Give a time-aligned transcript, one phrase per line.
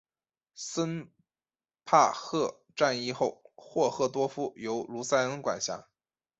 [0.55, 1.11] 森
[1.85, 5.87] 帕赫战役后霍赫多夫由卢塞恩管辖。